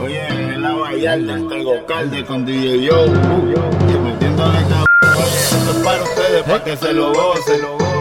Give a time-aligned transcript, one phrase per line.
[0.00, 3.08] Oye, en la Vallarta, tengo calde con DJ Joe.
[3.08, 4.86] Y metiéndole cabrón.
[5.16, 7.60] Oye, esto es para ustedes, para que se lo gocen.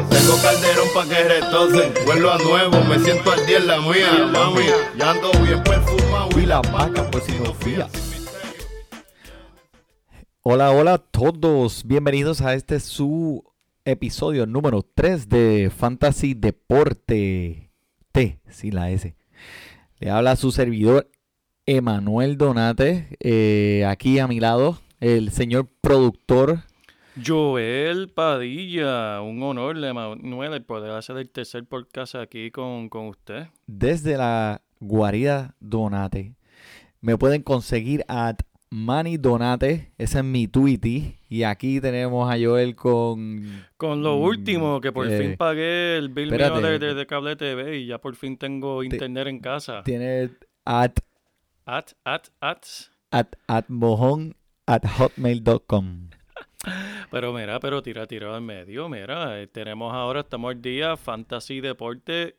[0.10, 1.94] Tengo calderón para que retocen.
[2.06, 4.66] Vuelvo a nuevo, me siento al día en la mía, mami.
[4.98, 6.30] Ya ando bien perfumado.
[6.40, 7.88] Y la vaca por si no fía.
[10.44, 11.84] Hola, hola a todos.
[11.86, 13.44] Bienvenidos a este su
[13.86, 17.72] episodio número 3 de Fantasy Deporte.
[18.12, 19.16] T, sin la S.
[20.00, 21.10] Le habla su servidor
[21.68, 23.08] Emanuel Donate.
[23.20, 26.60] eh, aquí a mi lado, el señor productor.
[27.24, 33.48] Joel Padilla, un honor, Emanuel, el poder hacer el tercer podcast aquí con, con usted.
[33.66, 36.36] desde la guarida Donate.
[37.02, 38.36] Me pueden conseguir a
[38.70, 41.16] Manny Donate, ese es mi Tweety.
[41.28, 43.66] Y aquí tenemos a Joel con.
[43.78, 46.80] Con lo Mm, último, que por eh, fin pagué el bill mío espérate.
[46.80, 49.82] de, de- de cable TV y ya por fin tengo internet en casa.
[49.84, 50.30] Tiene
[50.66, 50.94] at,
[51.68, 52.66] At, at, at.
[53.12, 54.36] at, at mojón
[54.68, 56.10] at hotmail.com.
[57.12, 59.42] Pero mira, pero tira, tira al medio, mira.
[59.42, 62.38] eh, tenemos ahora, estamos al día, Fantasy Deporte,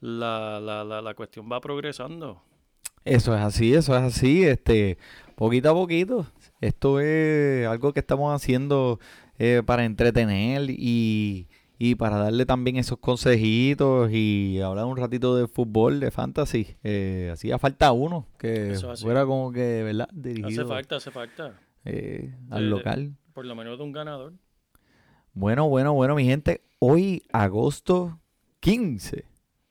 [0.00, 2.42] la, la, la, la cuestión va progresando.
[3.04, 4.98] Eso es así, eso es así, este,
[5.36, 6.26] poquito a poquito.
[6.60, 8.98] Esto es algo que estamos haciendo
[9.38, 11.46] eh, para entretener y,
[11.78, 16.74] y para darle también esos consejitos y hablar un ratito de fútbol, de fantasy.
[16.82, 20.08] Eh, hacía falta uno que fuera como que, ¿verdad?
[20.44, 21.60] Hace falta, hace falta.
[21.84, 23.16] eh, al de- local.
[23.34, 24.32] Por lo menos de un ganador.
[25.32, 26.62] Bueno, bueno, bueno, mi gente.
[26.80, 28.18] Hoy, agosto
[28.60, 29.24] 15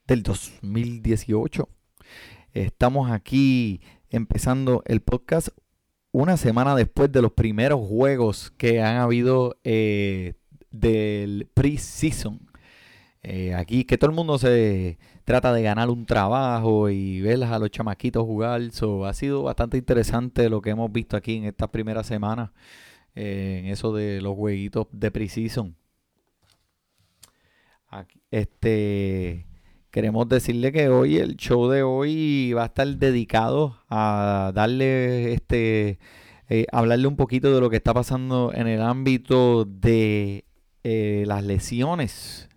[0.06, 1.68] del 2018.
[2.52, 3.80] Estamos aquí
[4.10, 5.48] empezando el podcast
[6.12, 10.34] una semana después de los primeros juegos que han habido eh,
[10.70, 12.40] del pre-season.
[13.22, 17.58] Eh, aquí que todo el mundo se trata de ganar un trabajo y ver a
[17.58, 18.70] los chamaquitos jugar.
[18.70, 22.50] So, ha sido bastante interesante lo que hemos visto aquí en estas primeras semanas.
[23.16, 25.74] eh, en eso de los jueguitos de pre-season.
[28.30, 29.46] Este,
[29.96, 35.98] queremos decirle que hoy el show de hoy va a estar dedicado a darle este,
[36.50, 40.44] eh, hablarle un poquito de lo que está pasando en el ámbito de
[40.84, 42.50] eh, las lesiones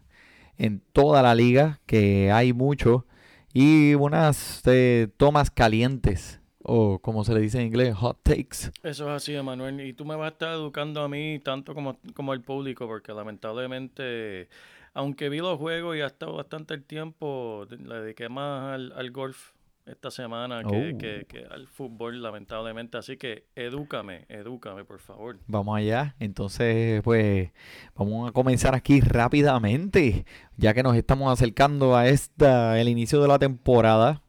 [0.58, 3.06] en toda la liga, que hay mucho,
[3.54, 8.74] y unas eh, tomas calientes, o como se le dice en inglés, hot takes.
[8.84, 9.80] Eso es así, Emanuel.
[9.80, 13.14] Y tú me vas a estar educando a mí tanto como, como al público, porque
[13.14, 14.50] lamentablemente,
[14.94, 19.12] aunque vi los juegos y ha estado bastante el tiempo, le dediqué más al, al
[19.12, 19.52] golf
[19.86, 20.98] esta semana que, Oh.
[21.00, 22.98] que- que al fútbol, lamentablemente.
[23.00, 25.40] Así que edúcame, edúcame, por favor.
[25.48, 26.16] Vamos allá.
[26.20, 27.52] Entonces, pues,
[27.96, 30.26] vamos a comenzar aquí rápidamente,
[30.58, 34.22] ya que nos estamos acercando a esta, el inicio de la temporada.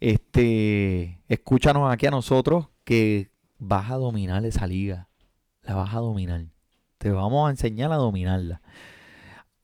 [0.00, 5.08] Este, escúchanos aquí a nosotros que vas a dominar esa liga.
[5.62, 6.44] La vas a dominar.
[6.98, 8.60] Te vamos a enseñar a dominarla.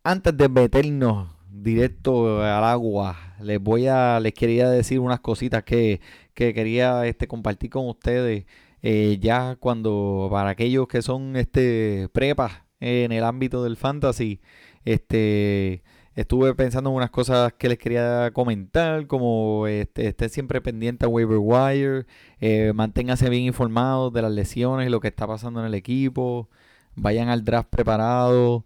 [0.08, 6.00] Antes de meternos directo al agua, les voy a, les quería decir unas cositas que,
[6.32, 8.46] que quería este, compartir con ustedes.
[8.82, 14.40] Eh, ya cuando para aquellos que son este prepas en el ámbito del fantasy,
[14.84, 15.82] este
[16.14, 21.08] estuve pensando en unas cosas que les quería comentar, como este, estén siempre pendientes a
[21.08, 22.06] waiver wire,
[22.38, 26.48] eh, manténganse bien informados de las lesiones y lo que está pasando en el equipo,
[26.94, 28.64] vayan al draft preparado,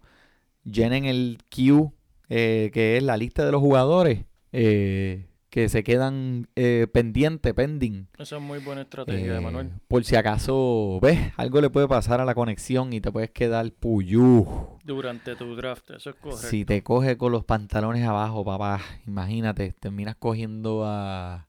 [0.63, 1.91] llenen el queue,
[2.29, 8.07] eh, que es la lista de los jugadores eh, que se quedan eh, pendientes, pending.
[8.17, 9.71] Esa es muy buena estrategia, Eh, Emanuel.
[9.89, 13.69] por si acaso, ves, algo le puede pasar a la conexión y te puedes quedar
[13.73, 14.47] puyú.
[14.85, 16.47] Durante tu draft, eso es correcto.
[16.47, 21.47] Si te coge con los pantalones abajo, papá, imagínate, terminas cogiendo a,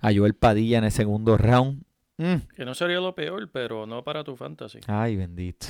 [0.00, 1.82] a Joel Padilla en el segundo round.
[2.16, 4.78] Mm, Que no sería lo peor, pero no para tu fantasy.
[4.86, 5.66] Ay, bendito.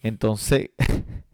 [0.00, 0.70] Entonces,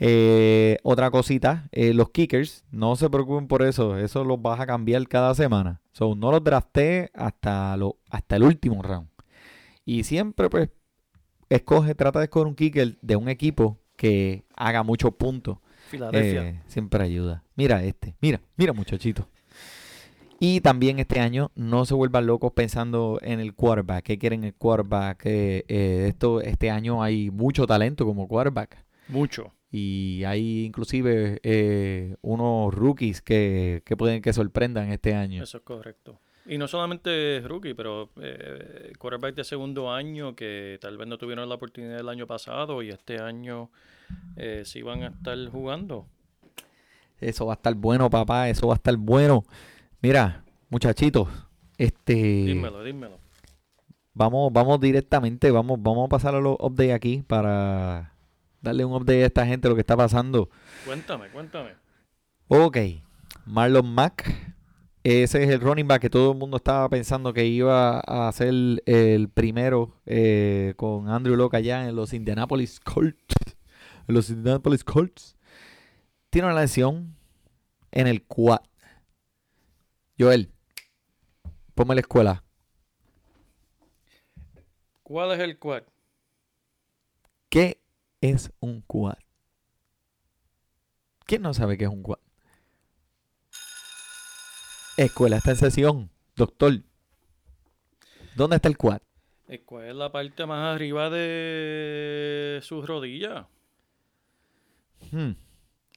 [0.00, 4.66] eh, otra cosita, eh, los kickers, no se preocupen por eso, eso los vas a
[4.66, 5.82] cambiar cada semana.
[5.92, 9.08] So, no los drafté hasta, lo, hasta el último round.
[9.84, 10.70] Y siempre, pues,
[11.50, 15.58] escoge, trata de escoger un kicker de un equipo que haga muchos puntos.
[15.90, 16.48] Filadelfia.
[16.48, 17.44] Eh, siempre ayuda.
[17.54, 19.28] Mira este, mira, mira muchachito.
[20.38, 24.04] Y también este año no se vuelvan locos pensando en el quarterback.
[24.04, 25.26] ¿Qué quieren el quarterback?
[25.26, 28.82] Eh, eh, esto, este año hay mucho talento como quarterback.
[29.08, 29.52] Mucho.
[29.70, 35.42] Y hay inclusive eh, unos rookies que, que pueden que sorprendan este año.
[35.42, 36.18] Eso es correcto.
[36.46, 41.48] Y no solamente rookie, pero eh, quarterback de segundo año que tal vez no tuvieron
[41.48, 43.70] la oportunidad el año pasado y este año
[44.36, 46.06] eh, sí van a estar jugando.
[47.20, 48.48] Eso va a estar bueno, papá.
[48.48, 49.44] Eso va a estar bueno.
[50.00, 51.28] Mira, muchachitos,
[51.76, 52.14] este.
[52.14, 53.20] Dímelo, dímelo.
[54.14, 58.09] Vamos, vamos directamente, vamos, vamos a pasar a los updates aquí para
[58.60, 60.48] darle un update a esta gente lo que está pasando.
[60.84, 61.74] Cuéntame, cuéntame.
[62.48, 62.78] Ok,
[63.46, 64.50] Marlon Mack.
[65.02, 68.48] Ese es el running back que todo el mundo estaba pensando que iba a ser
[68.48, 73.34] el primero eh, con Andrew Locke allá en los Indianapolis Colts.
[74.06, 75.36] En los Indianapolis Colts.
[76.28, 77.16] Tiene una lesión
[77.92, 78.60] en el quad.
[80.18, 80.52] Joel,
[81.74, 82.44] ponme la escuela.
[85.02, 85.84] ¿Cuál es el quad?
[87.48, 87.79] ¿Qué
[88.20, 89.18] es un quad?
[91.26, 92.18] ¿Quién no sabe qué es un quad?
[94.96, 96.72] Escuela está en sesión, doctor.
[98.36, 99.00] ¿Dónde está el quad?
[99.48, 103.46] El quad es la parte más arriba de sus rodillas.
[105.10, 105.32] Hmm,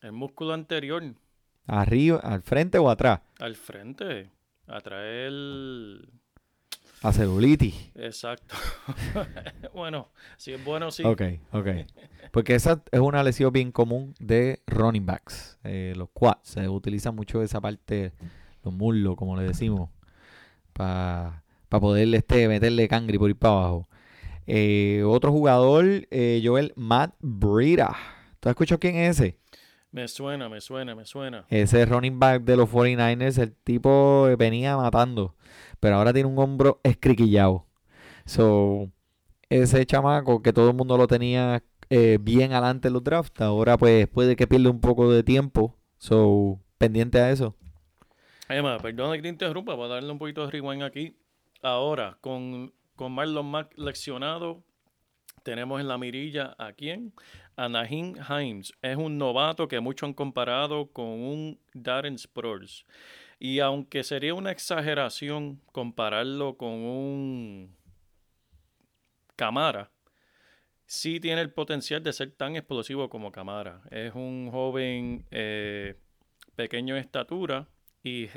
[0.02, 1.04] El músculo anterior.
[1.68, 3.22] ¿Arriba, al frente o atrás?
[3.40, 4.32] Al frente.
[4.68, 6.10] Atrás el...
[7.04, 7.92] A celulitis.
[7.96, 8.56] Exacto.
[9.74, 10.08] bueno,
[10.38, 11.04] si es bueno, sí.
[11.04, 11.22] Ok,
[11.52, 11.68] ok.
[12.32, 15.60] Porque esa es una lesión bien común de running backs.
[15.66, 16.40] Eh, los quads.
[16.44, 18.14] Se utiliza mucho esa parte,
[18.64, 19.90] los muslos, como le decimos,
[20.72, 23.88] para poder este, meterle cangri por ir para abajo.
[24.48, 27.96] Eh, otro jugador, eh, Joel Matt Breida.
[28.40, 29.43] ¿Tú has escuchado quién es ese?
[29.94, 31.46] Me suena, me suena, me suena.
[31.50, 35.36] Ese running back de los 49ers, el tipo venía matando,
[35.80, 37.68] pero ahora tiene un hombro escriquillado.
[38.26, 38.90] So,
[39.50, 41.62] ese chamaco que todo el mundo lo tenía
[41.92, 45.78] eh, bien adelante en los drafts, ahora pues puede que pierda un poco de tiempo.
[46.00, 47.56] So, pendiente a eso.
[48.48, 51.16] Además, perdona que te interrumpa para darle un poquito de rewind aquí.
[51.62, 54.64] Ahora, con, con Marlon Mack leccionado,
[55.44, 57.14] tenemos en la mirilla a quién?
[57.56, 58.74] A Naheem Himes.
[58.82, 62.86] Es un novato que muchos han comparado con un Darren Sproles.
[63.40, 67.76] Y aunque sería una exageración compararlo con un
[69.36, 69.92] Camara,
[70.86, 73.82] sí tiene el potencial de ser tan explosivo como Camara.
[73.92, 75.96] Es un joven eh,
[76.56, 77.68] pequeño en estatura
[78.04, 78.30] y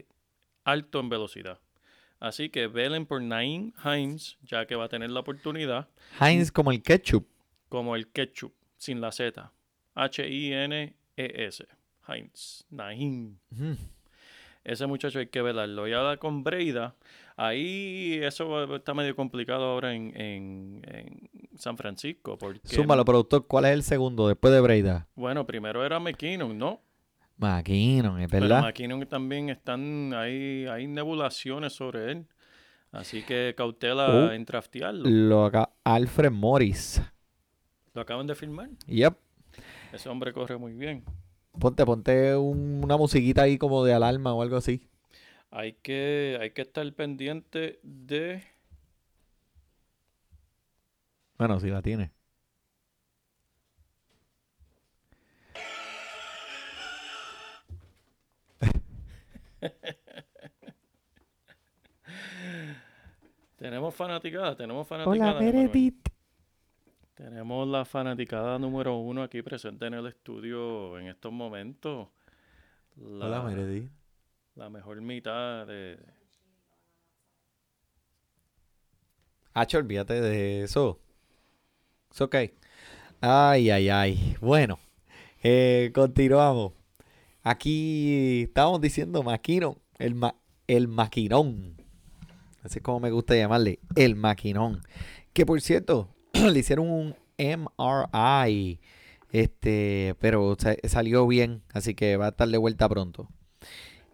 [0.64, 1.60] alto en velocidad.
[2.18, 6.72] Así que velen por Naeem Himes, ya que va a tener la oportunidad, Heinz como
[6.72, 7.26] el ketchup.
[7.68, 8.54] como el ketchup,
[8.86, 9.50] sin la Z.
[9.94, 11.66] H-I-N-E-S.
[12.08, 12.64] Heinz.
[12.70, 13.76] Ujú.
[14.64, 15.86] Ese muchacho hay que velarlo.
[15.88, 16.94] Y ahora con Breida,
[17.36, 21.28] ahí eso está medio complicado ahora en, en- en
[21.58, 22.36] San Francisco.
[22.38, 23.46] Porque, Súmalo, productor.
[23.46, 25.06] ¿Cuál es el segundo después de Breida?
[25.14, 26.80] bueno, primero era McKinnon, ¿no?
[27.38, 28.62] McKinnon, es Pero verdad.
[28.62, 32.26] McKinnon también están, hay, hay nebulaciones sobre él.
[32.92, 34.30] Así que cautela Oh.
[34.32, 35.08] en draftearlo.
[35.08, 37.02] Lo acá, Alfred Morris.
[37.96, 38.68] Lo acaban de firmar.
[38.88, 39.16] Yep.
[39.90, 41.02] Ese hombre corre muy bien.
[41.58, 44.86] Ponte, ponte un- una musiquita ahí como de alarma o algo así.
[45.50, 48.42] Hay que, hay que estar pendiente de...
[51.38, 52.12] Bueno, si la tiene.
[63.56, 65.38] Tenemos fanaticada, tenemos fanaticada.
[65.38, 65.70] Hola.
[67.16, 72.08] Tenemos la fanaticada número uno aquí presente en el estudio en estos momentos.
[72.96, 73.90] La, Hola, Meredith.
[74.54, 75.98] la mejor mitad de...
[79.54, 81.00] Hacho, olvídate de eso.
[82.12, 82.34] Es ok.
[83.22, 84.36] Ay, ay, ay.
[84.42, 84.78] Bueno,
[85.42, 86.74] eh, continuamos.
[87.42, 89.78] Aquí estamos diciendo maquinón.
[89.98, 91.76] El, ma- el maquinón.
[92.62, 93.78] Así es como me gusta llamarle.
[93.94, 94.82] El maquinón.
[95.32, 96.10] Que por cierto,
[96.52, 98.80] le hicieron un MRI.
[99.32, 101.62] Este, pero sa- salió bien.
[101.72, 103.28] Así que va a estar de vuelta pronto.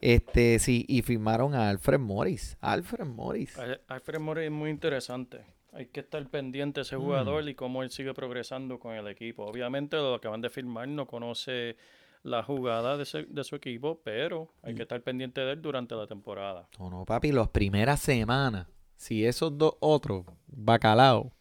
[0.01, 2.57] Este, sí, y firmaron a Alfred Morris.
[2.61, 3.57] Alfred Morris.
[3.59, 5.45] Al- Alfred Morris es muy interesante.
[5.73, 7.01] Hay que estar pendiente de ese Mm.
[7.01, 9.45] jugador y cómo él sigue progresando con el equipo.
[9.45, 11.77] Obviamente lo que acaban de firmar no conoce
[12.25, 15.95] la jugada de, ese- de su equipo, pero hay que estar pendiente de él durante
[15.95, 16.69] la temporada.
[16.79, 21.33] No, no, papi, las primeras semanas, si esos dos otros, bacalao,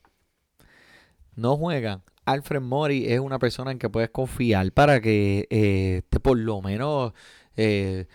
[1.36, 6.20] no juegan, Alfred Mori es una persona en que puedes confiar para que eh, esté
[6.20, 7.14] por lo menos
[7.56, 8.06] eh,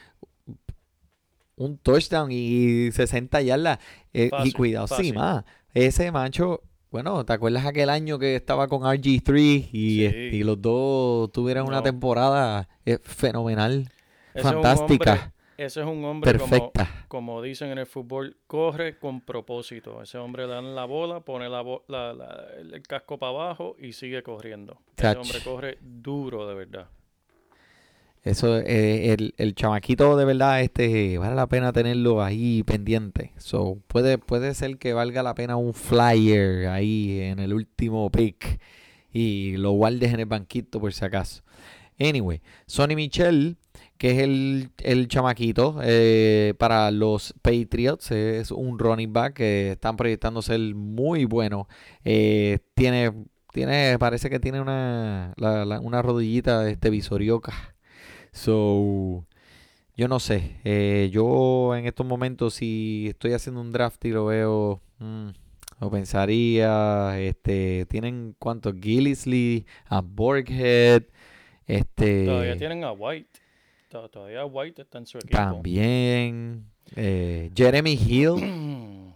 [1.57, 3.79] un touchdown y 60 yardas.
[4.13, 5.45] eh, y Fácil, cuidado, sí, más.
[5.75, 10.05] Ese macho, bueno, ¿te acuerdas aquel año que estaba con RG3 y, Sí.
[10.05, 12.69] este, y los dos tuvieran una temporada
[13.03, 13.91] fenomenal,
[14.35, 16.73] Ese fantástica, Ese es un hombre como,
[17.09, 20.03] como dicen en el fútbol, corre con propósito.
[20.03, 23.93] Ese hombre le dan la bola, pone la la- la- el, casco para abajo y
[23.93, 24.79] sigue corriendo.
[24.97, 26.89] Ese hombre corre duro de verdad.
[28.23, 33.31] Eso, eh, el, el chamaquito de verdad, este, vale la pena tenerlo ahí pendiente.
[33.39, 38.59] So, puede, puede ser que valga la pena un flyer ahí en el último pick
[39.13, 41.45] y lo guardes en el banquito por si acaso.
[41.99, 43.57] Anyway, Sonny Michel,
[43.99, 49.97] que es el, el chamaquito eh, para los Patriots, es un running back que están
[49.97, 51.69] proyectando ser muy bueno.
[52.05, 53.13] Eh, tiene,
[53.53, 55.35] tiene, parece que tiene una,
[55.83, 57.75] una rodillita este, visorioca.
[58.33, 59.27] So,
[59.97, 60.61] yo no sé.
[60.65, 65.29] eh, yo en estos momentos, si estoy haciendo un draft y lo veo, mm,
[65.81, 67.19] lo pensaría.
[67.19, 71.05] Este, tienen cuántos Gillisley, a Borghead,
[71.67, 73.41] este, Todavía tienen a White.
[73.91, 75.37] To- Todavía White está en su equipo.
[75.37, 78.35] también eh, Jeremy Hill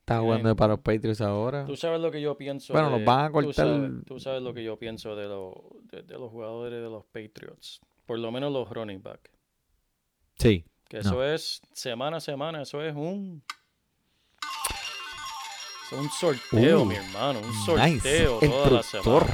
[0.00, 1.64] está jugando para los Patriots ahora.
[1.64, 2.72] Tú sabes lo que yo pienso.
[2.72, 5.26] Bueno, de- nos van a tú cortar- sabes- Tú sabes, lo que yo pienso de,
[5.26, 7.80] lo- de, de los jugadores de los Patriots.
[8.06, 9.30] Por lo menos los running back.
[10.38, 11.00] Sí, Que No.
[11.02, 12.62] eso es semana a semana.
[12.62, 13.42] Eso es un.
[15.86, 17.40] eso es un sorteo, Uh, mi hermano.
[17.40, 18.00] Un nice.
[18.00, 19.26] sorteo El toda la semana.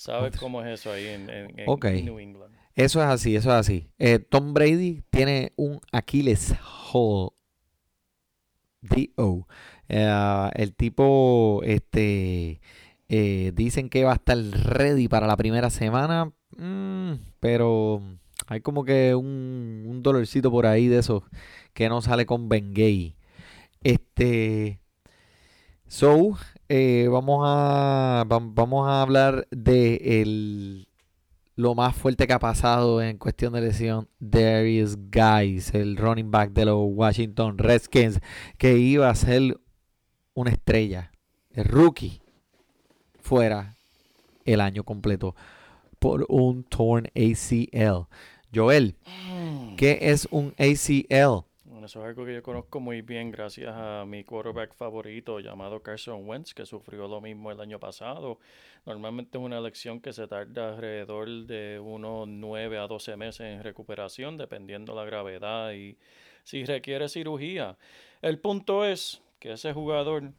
[0.00, 1.84] ¿Sabes cómo es eso ahí en, en- en Ok.
[2.04, 2.54] New England?
[2.74, 3.90] Eso es así, eso es así.
[3.98, 6.54] Eh, Tom Brady tiene un Aquiles
[6.90, 7.32] Hole.
[8.80, 9.46] D.O.
[9.90, 12.62] Eh, el tipo, este,
[13.10, 18.00] eh, dicen que va a estar ready para la primera semana, mm, pero
[18.46, 21.24] hay como que un, un dolorcito por ahí de esos
[21.74, 23.16] que no sale con Bengay.
[23.82, 24.80] Este,
[25.86, 26.38] so,
[26.72, 30.88] eh, vamos a, vam- vamos a hablar de el,
[31.56, 34.08] lo más fuerte que ha pasado en cuestión de lesión.
[34.20, 38.20] Darius Guys, el running back de los Washington Redskins,
[38.56, 39.60] que iba a ser
[40.34, 41.10] una estrella,
[41.52, 42.22] el rookie,
[43.18, 43.74] fuera
[44.44, 45.34] el año completo
[45.98, 48.06] por un torn ACL.
[48.54, 48.96] Joel,
[49.76, 51.44] ¿qué es un ACL?
[51.80, 55.82] Bueno, eso es algo que yo conozco muy bien gracias a mi quarterback favorito llamado
[55.82, 58.38] Carson Wentz, que sufrió lo mismo el año pasado.
[58.84, 63.62] Normalmente es una lección que se tarda alrededor de unos 9 a 12 meses en
[63.62, 65.96] recuperación, dependiendo la gravedad y
[66.44, 67.78] si requiere cirugía.
[68.20, 70.32] El punto es que ese jugador,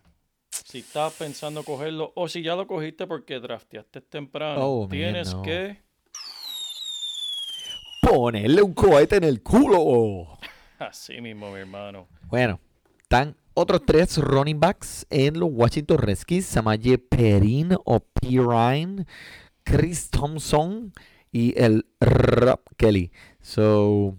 [0.51, 5.33] si estás pensando cogerlo o si ya lo cogiste porque drafteaste temprano, Oh, man, tienes
[5.33, 5.41] no.
[5.41, 5.81] que...
[8.03, 10.37] Ponerle un cohete en el culo.
[10.81, 12.07] Así mismo, mi hermano.
[12.27, 12.59] Bueno,
[13.03, 16.45] están otros tres running backs en los Washington Redskins.
[16.47, 19.05] Samaje Perrin o Pirine,
[19.63, 20.91] Chris Thompson
[21.31, 23.11] y el Rob Kelly.
[23.41, 24.17] So,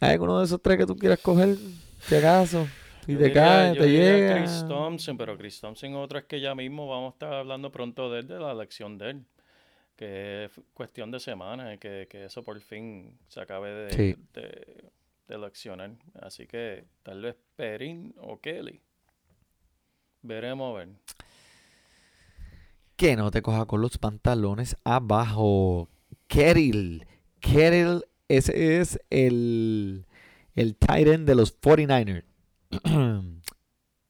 [0.00, 1.56] ¿hay alguno de esos tres que tú quieras coger?
[2.02, 2.68] Si acaso.
[3.08, 4.36] Yo te cae, te llega.
[4.36, 8.12] Chris Thompson, pero Chris Thompson otra es que ya mismo vamos a estar hablando pronto
[8.12, 9.24] de él, de la elección de él.
[9.98, 14.16] Que es cuestión de semanas, que, que eso por fin se acabe de, Sí.
[14.32, 14.90] de,
[15.26, 15.90] de eleccionar.
[16.22, 18.80] Así que tal vez Perrin o Kelly.
[20.22, 20.88] Veremos a ver.
[22.96, 25.88] Que no te coja con los pantalones abajo.
[26.28, 27.04] Kirill.
[27.40, 30.06] Kirill, ese es el,
[30.54, 32.24] el tight end de los 49ers.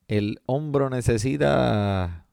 [0.09, 2.27] el hombro necesita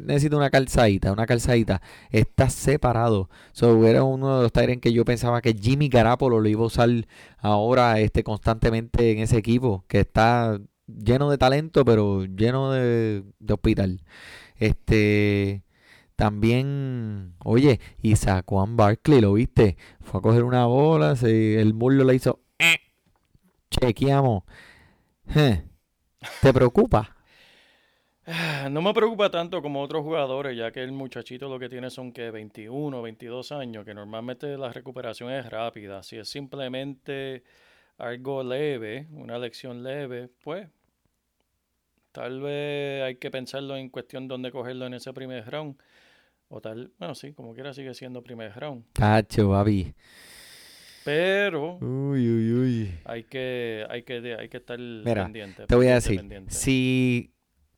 [0.00, 1.82] necesita una calzadita, una calzadita.
[2.10, 3.28] Está separado.
[3.52, 6.66] So, era uno de los ends que yo pensaba que Jimmy Garapolo lo iba a
[6.66, 6.88] usar
[7.38, 13.52] ahora este, constantemente en ese equipo, que está lleno de talento, pero lleno de, de
[13.54, 14.02] hospital.
[14.56, 15.62] Este
[16.16, 19.76] también, oye, y Saquon Barkley, ¿lo viste?
[20.00, 22.76] Fue a coger una bola, se- el muslo le hizo "Eh".
[23.70, 24.44] chequeamos.
[26.40, 27.13] ¿Te preocupa?
[28.70, 32.12] No me preocupa tanto como otros jugadores, ya que el muchachito lo que tiene son
[32.12, 36.02] que 21, 22 años, que normalmente la recuperación es rápida.
[36.02, 37.42] Si es simplemente
[37.98, 40.68] algo leve, una lección leve, pues
[42.12, 45.76] tal vez hay que pensarlo en cuestión de dónde cogerlo en ese primer round.
[46.48, 48.84] O tal, bueno, sí, como quiera sigue siendo primer round.
[48.92, 49.92] Cacho, papi.
[51.04, 52.94] Pero Uy, uy, uy.
[53.04, 55.66] hay que, hay que, hay que estar Mira, pendiente.
[55.66, 56.54] Te voy a decir, pendiente.
[56.54, 57.33] si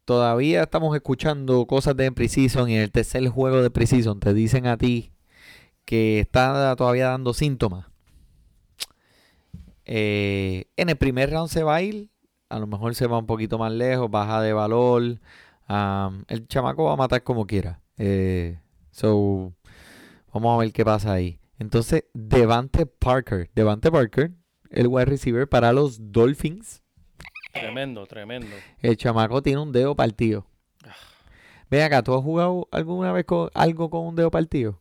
[0.06, 4.66] todavía estamos escuchando cosas de Precision y en el tercer juego de Precision te dicen
[4.66, 5.12] a ti
[5.84, 7.86] que está todavía dando síntomas,
[9.84, 12.10] eh, en el primer round se va a ir
[12.48, 15.02] a lo mejor se va un poquito más lejos, baja de valor.
[16.28, 17.80] El chamaco va a matar como quiera.
[17.98, 18.60] Eh,
[18.90, 19.52] so,
[20.32, 21.40] vamos a ver qué pasa ahí.
[21.58, 23.50] Entonces, Devante Parker.
[23.54, 24.32] Devante Parker,
[24.70, 26.82] el wide receiver para los Dolphins.
[27.60, 28.56] Tremendo, tremendo.
[28.80, 30.46] El chamaco tiene un dedo partido.
[31.70, 34.80] Ven acá, ¿tú has jugado alguna vez con algo con un dedo partido?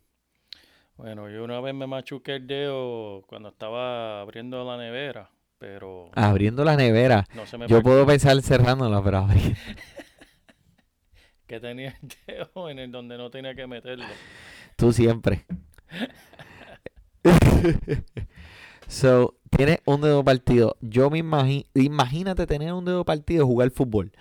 [0.97, 6.63] Bueno, yo una vez me machuqué el dedo cuando estaba abriendo la nevera, pero Abriendo
[6.63, 7.25] la nevera.
[7.33, 9.57] no se me Yo puedo pensar cerrándola, pero abrir-
[11.47, 14.05] que tenía el dedo en el donde no tenía que meterlo.
[14.75, 15.45] Tú siempre.
[18.87, 20.77] so, tienes un dedo partido.
[20.81, 24.11] Yo me imagino, imagínate tener un dedo partido jugar fútbol.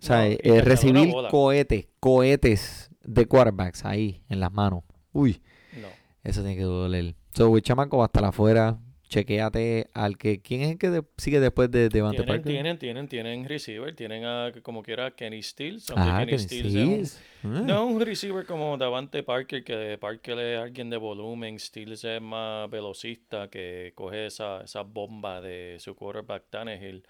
[0.00, 4.84] O sea, No, eh, recibir cohetes, cohetes de quarterbacks ahí en las manos.
[5.12, 5.40] Uy,
[5.80, 5.88] No.
[6.24, 7.16] eso tiene que doler.
[7.34, 8.78] So, el chamaco va hasta la afuera.
[9.08, 10.40] Chequéate al que.
[10.42, 12.44] ¿Quién es el que de- sigue después de Devante Parker?
[12.44, 15.90] tienen, tienen, tienen receiver, tienen a, como quiera, Kenny Stills.
[15.96, 17.60] Ah, Kenny Stills un- ah.
[17.62, 22.68] No un receiver como Davante Parker, que Parker es alguien de volumen, Stills es más
[22.70, 27.02] velocista, que coge esa, esa bomba de su quarterback Tannehill.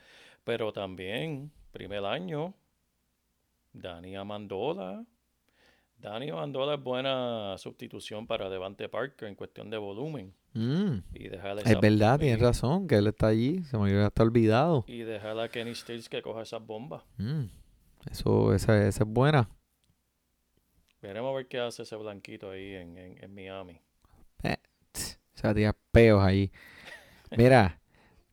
[0.44, 2.54] Pero también, primer año,
[3.72, 5.04] Dani Amendola.
[5.98, 10.32] Dani Amendola es buena sustitución para Devante Parker en cuestión de volumen.
[10.54, 13.64] Mm, Y es verdad, tienes razón, que él está allí.
[13.64, 14.84] Se me había hasta olvidado.
[14.86, 17.02] Y dejar a Kenny Stills que coja esas bombas.
[17.16, 17.46] Mm,
[18.10, 19.48] eso, esa, esa es buena.
[21.02, 23.80] Veremos a ver qué hace ese blanquito ahí en, en, en Miami.
[24.92, 26.50] Tss, O sea, tienes peos ahí.
[27.36, 27.80] Mira,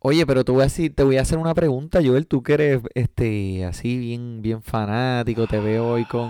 [0.06, 2.54] oye, pero te voy a decir, te voy a hacer una pregunta, Joel, tú que
[2.54, 6.30] eres este así bien, bien fanático, te veo hoy con,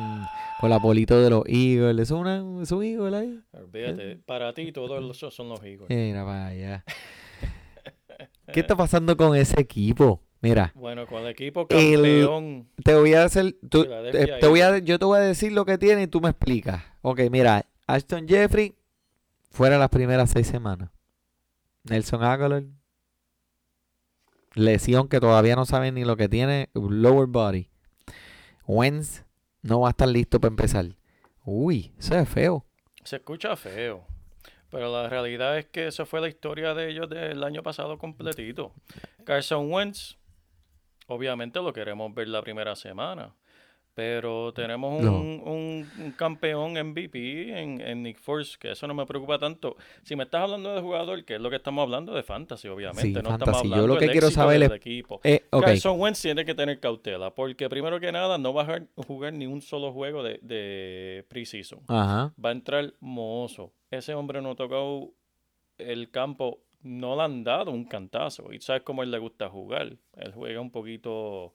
[0.62, 2.00] con la polito de los Eagles.
[2.04, 3.40] ¿Eso es, una, es un Eagle ahí?
[3.52, 5.90] Olvídate, para ti todos esos son los Eagles.
[5.90, 6.84] Mira, vaya.
[8.54, 10.22] ¿Qué está pasando con ese equipo?
[10.42, 12.68] Mira, Bueno, con el equipo El- campeón.
[12.84, 15.52] te voy a hacer, tú- Philadelphia te, te voy a, yo te voy a decir
[15.52, 16.84] lo que tiene y tú me explicas.
[17.02, 18.76] Ok, mira, Ashton Jeffrey
[19.50, 20.92] fuera las primeras seis semanas.
[21.84, 22.64] Nelson Aguilar,
[24.56, 27.70] lesión que todavía no saben ni lo que tiene, lower body.
[28.66, 29.24] Wentz
[29.62, 30.86] no va a estar listo para empezar.
[31.44, 32.66] Uy, eso es feo.
[33.04, 34.08] Se escucha feo.
[34.70, 38.74] Pero la realidad es que esa fue la historia de ellos del año pasado completito.
[39.24, 40.18] Carson Wentz,
[41.08, 43.36] obviamente lo queremos ver la primera semana.
[43.96, 45.18] Pero tenemos un, No.
[45.20, 49.78] un- un campeón MVP en, en Nick Force, que eso no me preocupa tanto.
[50.04, 53.02] Si me estás hablando de jugador, que es lo que estamos hablando de fantasy, obviamente.
[53.08, 53.34] Sí, no fantasy.
[53.52, 55.22] estamos Yo hablando lo que quiero saber es- equipo.
[55.24, 58.82] Eh, ok, Carson Wentz tiene que tener cautela, porque primero que nada no va a
[59.08, 61.80] jugar- ni un solo juego de, de preseason.
[61.88, 62.34] ajá.
[62.44, 63.72] Va a entrar Mozo.
[63.92, 65.14] Ese hombre no ha tocado
[65.78, 68.52] el campo, no le han dado un cantazo.
[68.52, 69.94] Y sabes cómo él le gusta jugar.
[70.18, 71.54] Él juega un poquito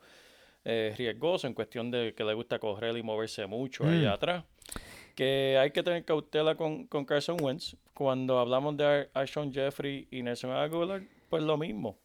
[0.64, 3.88] eh, riesgoso en cuestión de que le gusta correr y moverse mucho Mm.
[3.88, 4.44] allá atrás.
[5.14, 7.77] Que hay que tener cautela con, con Carson Wentz.
[7.94, 11.99] Cuando hablamos de Ashon Jeffrey y Nelson Aguilar, pues lo mismo.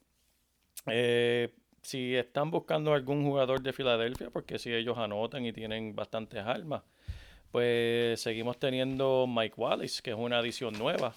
[0.88, 1.50] Eh,
[1.82, 6.82] si están buscando algún jugador de Filadelfia, porque si ellos anotan y tienen bastantes armas,
[7.52, 11.14] pues seguimos teniendo Mike Wallace, que es una adición nueva,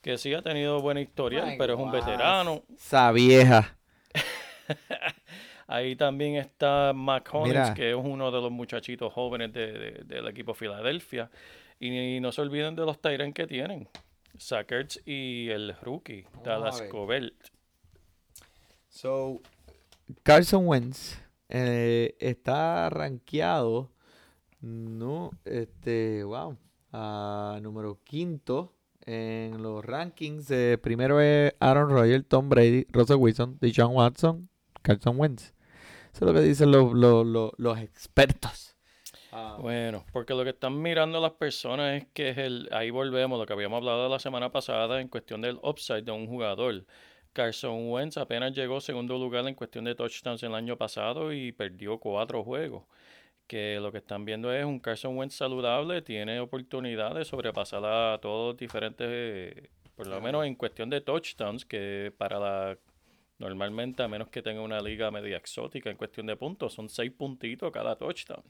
[0.00, 2.06] que sí ha tenido buena historia, Mike pero es un Wallace.
[2.10, 2.62] veterano.
[2.74, 3.76] Esa vieja.
[5.68, 6.92] Ahí también está
[7.62, 7.74] Mira.
[7.74, 11.30] que es uno de los muchachitos jóvenes de- de- del equipo Filadelfia.
[11.78, 13.86] Y, no se olviden de los Tyrants que tienen.
[14.36, 16.82] Sackers y el rookie, Dallas.
[16.90, 17.34] Covert.
[18.88, 19.40] So,
[20.22, 23.90] Carson Wentz eh, está rankeado,
[24.60, 26.56] no, este, wow,
[26.92, 30.50] a número quinto en los rankings.
[30.50, 34.48] eh, primero es Aaron Rodgers, Tom Brady, Russell Wilson, Deshaun Watson,
[34.82, 35.52] Carson Wentz.
[36.12, 38.76] Eso es lo que dicen los, los, los, los expertos.
[39.30, 43.38] Ah, Bueno, porque lo que están mirando las personas es que es el, ahí volvemos,
[43.38, 46.84] lo que habíamos hablado la semana pasada en cuestión del upside de un jugador.
[47.32, 51.98] Carson Wentz apenas llegó segundo lugar en cuestión de touchdowns el año pasado y perdió
[51.98, 52.84] cuatro juegos.
[53.46, 58.18] Que lo que están viendo es un Carson Wentz saludable, tiene oportunidad de sobrepasar a
[58.20, 62.78] todos diferentes, eh, por lo menos en cuestión de touchdowns, que para la
[63.38, 67.12] normalmente, a menos que tenga una liga media exótica en cuestión de puntos, son seis
[67.12, 68.42] puntitos cada touchdown.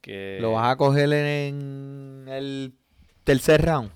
[0.00, 2.72] Que ¿Lo vas a coger en el
[3.24, 3.90] tercer round?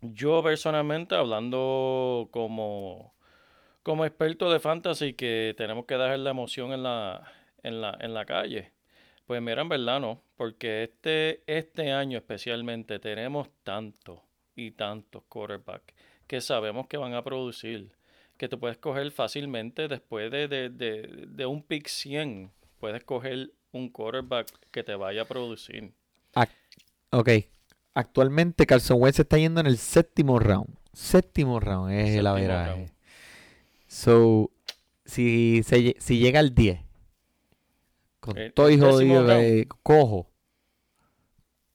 [0.00, 3.14] Yo personalmente, hablando como,
[3.82, 7.32] como experto de fantasy, que tenemos que dejar la emoción en la,
[7.64, 8.72] en la, en la calle,
[9.26, 14.20] pues mira, en verdad no, porque este, este año especialmente tenemos tantos
[14.54, 15.94] y tantos quarterbacks
[16.26, 17.90] que sabemos que van a producir,
[18.38, 22.50] que tú puedes coger fácilmente después de, de, de, de un pick 100.
[22.80, 25.92] Puedes coger un quarterback que te vaya a producir.
[27.10, 27.30] Ok.
[27.94, 30.68] Actualmente Carson Wentz está yendo en el séptimo round.
[30.92, 32.70] Séptimo round es el averaje.
[32.72, 32.92] round.
[33.88, 34.50] So,
[35.04, 36.80] si, se si llega al 10,
[38.20, 40.27] con El- todo eh, cojo.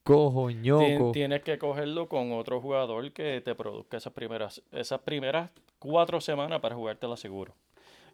[0.04, 1.12] Cojo, Tien- ñoco.
[1.14, 6.60] Tienes que cogerlo con otro jugador que te produzca esas primeras, esas primeras cuatro semanas
[6.60, 7.56] para jugártela seguro.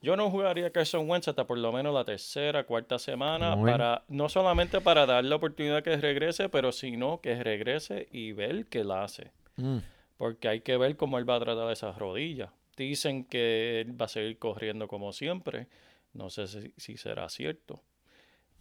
[0.01, 3.69] Yo no jugaría a Carson Wentz hasta por lo menos la tercera, cuarta semana, Muy
[3.69, 8.67] para, no solamente para dar la oportunidad que regrese, pero sino que regrese y ver
[8.67, 9.31] qué la hace.
[9.57, 9.79] Mm.
[10.15, 12.49] Porque hay que ver cómo él va a tratar esas rodillas.
[12.77, 15.67] Dicen que él va a seguir corriendo como siempre.
[16.13, 17.81] No sé si, si será cierto.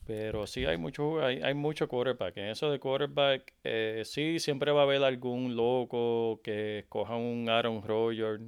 [0.08, 2.38] Pero sí hay mucho, hay, hay mucho quarterback.
[2.38, 7.46] En eso de quarterback, eh, sí, siempre va a haber algún loco que escoja un
[7.50, 8.40] Aaron Rodgers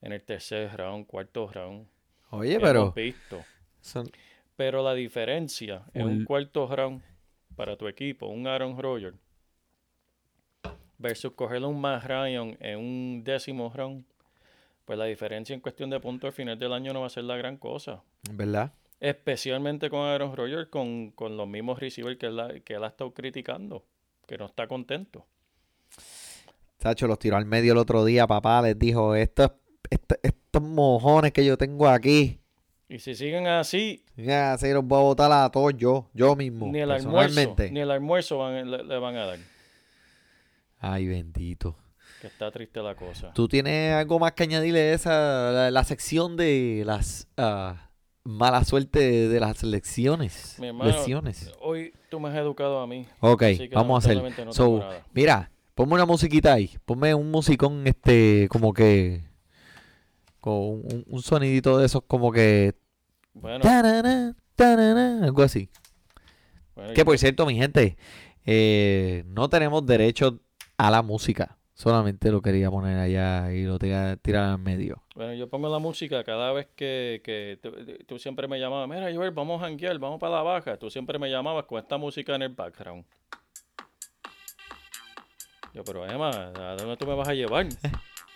[0.00, 1.86] en el tercer round, cuarto round.
[2.30, 3.44] Oye, Hemos pero visto.
[3.82, 4.10] son-
[4.56, 7.02] Pero la diferencia en un Un- cuarto round
[7.56, 9.16] para tu equipo, un Aaron Rodgers,
[10.96, 14.02] versus cogerle un Matt Ryan en un décimo round,
[14.86, 17.24] pues la diferencia en cuestión de puntos al final del año no va a ser
[17.24, 18.02] la gran cosa.
[18.32, 18.72] ¿verdad?
[19.00, 22.88] Especialmente con Aaron Rodgers, con, con los mismos receivers que él, ha- que él ha
[22.88, 23.84] estado criticando,
[24.26, 25.26] que no está contento.
[26.78, 28.62] Sacho los tiró al medio el otro día, papá.
[28.62, 29.52] Les dijo: estos,
[29.90, 32.38] estos, estos mojones que yo tengo aquí,
[32.88, 36.66] Y si siguen así, ya se los voy a botar a todos yo, yo mismo.
[36.72, 39.38] ni el almuerzo, ni el almuerzo van- le, le van a dar.
[40.78, 41.76] Ay, bendito.
[42.20, 43.32] Que está triste la cosa.
[43.32, 47.89] ¿Tú tienes algo más que añadirle a esa, la, la sección de las ah,
[48.24, 50.56] mala suerte de, de las lecciones?
[50.58, 51.52] Mi hermano, Lesiones.
[51.60, 53.06] Hoy tú me has educado a mí.
[53.20, 54.44] Ok, vamos a hacer.
[54.46, 56.70] no So, mira, ponme una musiquita ahí.
[56.84, 59.24] Ponme un musicón, este, como que.
[60.40, 62.74] Con un, un sonidito de esos, como que.
[63.34, 65.70] Bueno, tarara, tarara, algo así.
[66.74, 67.96] bueno, Que por cierto, mi gente,
[68.44, 70.40] eh, no tenemos derecho
[70.78, 71.58] a la música.
[71.80, 75.02] Solamente lo quería poner allá y lo tira- tirar al medio.
[75.14, 77.72] Bueno, yo pongo la música cada vez que, que tú,
[78.06, 80.76] tú siempre me llamabas, mira, Joel, vamos a janguear, vamos para la baja.
[80.76, 83.06] Tú siempre me llamabas con esta música en el background.
[85.72, 87.66] Yo, pero Emma, ¿a dónde tú me vas a llevar?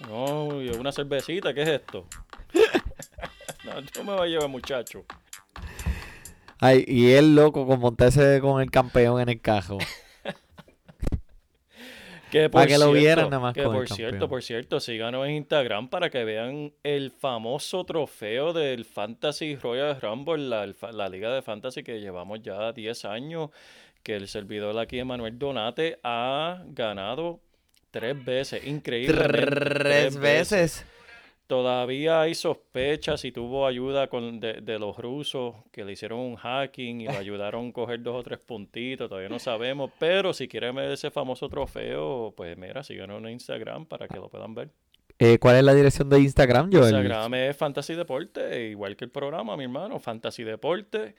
[0.09, 2.07] No, yo una cervecita, ¿qué es esto?
[3.65, 5.05] no, tú me vas a llevar, muchacho.
[6.59, 9.77] Ay, y él loco con montarse con el campeón en el cajo.
[12.35, 14.29] Que Para por que lo cierto- vieran nada más que por cierto, campeón.
[14.31, 20.38] por cierto, síganos en Instagram para que vean el famoso trofeo del Fantasy Royal Rumble,
[20.49, 23.51] la, la liga de fantasy que llevamos ya 10 años,
[24.03, 27.38] que el servidor aquí, Manuel Donate, ha ganado
[27.92, 28.66] tres veces.
[28.66, 29.14] Increíble.
[29.14, 30.85] Tres veces.
[31.55, 36.35] Todavía hay sospechas si tuvo ayuda con, de, de los rusos que le hicieron un
[36.35, 40.49] hacking y lo ayudaron a coger dos o tres puntitos, todavía no sabemos, pero si
[40.49, 44.71] quieren ver ese famoso trofeo, pues mira, síganos en Instagram para que lo puedan ver.
[45.21, 46.87] Eh, ¿Cuál es la dirección de Instagram, Joel?
[46.87, 51.14] Instagram es Fantasy Deporte, igual que el programa, mi hermano, Fantasy Deporte,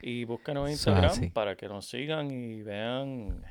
[0.00, 3.44] y búscanos en Instagram para que nos sigan y vean,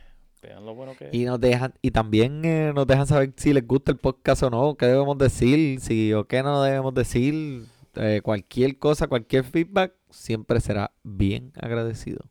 [0.48, 1.14] vean lo bueno que es.
[1.14, 4.50] Y nos dejan, y también eh, nos dejan saber si les gusta el podcast o
[4.50, 9.94] no, qué debemos decir, si o qué no debemos decir, eh, cualquier cosa, cualquier feedback,
[10.10, 12.26] siempre será bien agradecido.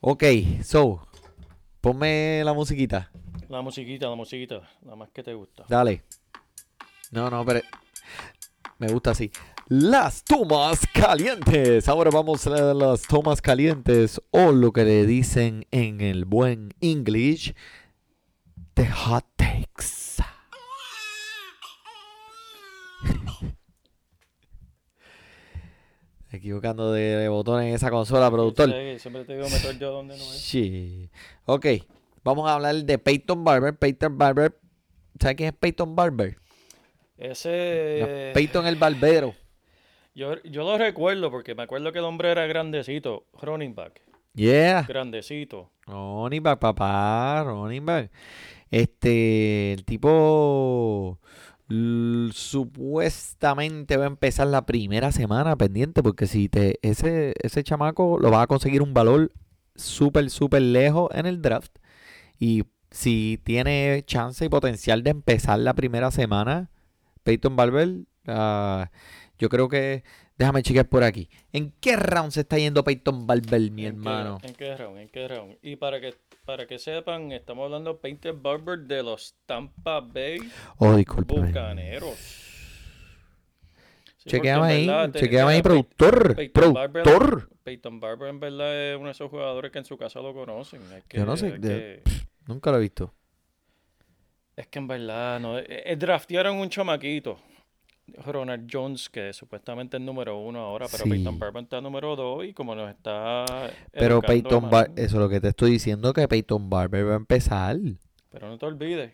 [0.00, 0.24] Ok,
[0.62, 1.06] so,
[1.80, 3.10] ponme la musiquita,
[3.48, 5.64] La musiquita, la musiquita, la más que te gusta.
[5.68, 6.04] dale.
[7.10, 7.60] No, no, pero
[8.78, 9.30] me gusta así.
[9.72, 11.88] Las tomas calientes.
[11.88, 17.54] Ahora vamos a las tomas calientes o lo que le dicen en el buen English,
[18.74, 20.20] the hot takes.
[26.32, 28.72] Equivocando de, botones en esa consola, productor.
[28.72, 30.40] Sí, siempre te digo meter yo donde no es.
[30.40, 31.08] Sí.
[31.44, 31.66] Ok,
[32.24, 33.78] vamos a hablar de Peyton Barber.
[33.78, 34.58] Peyton Barber,
[35.20, 36.38] ¿sabes quién es Peyton Barber?
[37.16, 38.32] No, Ese.
[38.34, 39.32] Peyton el barbero.
[40.20, 43.24] Yo, yo lo recuerdo porque me acuerdo que el hombre era grandecito.
[43.40, 44.02] Running back.
[44.34, 44.82] Yeah.
[44.86, 45.70] Grandecito.
[45.86, 48.10] Running back, papá, running back.
[48.70, 51.18] Este, el tipo
[52.34, 58.30] supuestamente va a empezar la primera semana pendiente, porque si te ese, ese chamaco lo
[58.30, 59.32] va a conseguir un valor
[59.74, 61.78] súper, súper lejos en el draft.
[62.38, 66.68] Y si tiene chance y potencial de empezar la primera semana,
[67.22, 68.90] Peyton Barber, ah,
[69.40, 70.04] yo creo que,
[70.38, 71.28] déjame chequear por aquí.
[71.52, 74.38] ¿En qué round se está yendo Peyton Barber, mi ¿En qué- hermano?
[74.42, 74.98] ¿En qué round?
[74.98, 75.56] ¿En qué round?
[75.62, 80.38] Y para que, para que sepan, estamos hablando de Painter Barber de los Tampa Bay
[80.76, 80.96] Oh.
[81.26, 82.46] Bucaneros.
[84.26, 87.48] Chequeame porque en ahí, verdad chequeame ahí, productor, Peyton Barber- productor.
[87.62, 90.80] Peyton Barber en verdad es uno de esos jugadores que en su casa lo conocen.
[90.92, 92.10] Es que, Yo no sé, es de- que-
[92.46, 93.14] Nunca lo he visto.
[94.56, 97.38] Es que en verdad, no, eh, eh, draftearon un chamaquito,
[98.24, 101.10] Ronald Jones, que supuestamente es número uno ahora, pero Sí.
[101.10, 103.44] Peyton Barber está número dos y como nos está.
[103.92, 107.16] Pero Peyton Barber, eso es lo que te estoy diciendo, que Peyton Barber va a
[107.16, 107.76] empezar.
[108.30, 109.12] Pero no te olvides,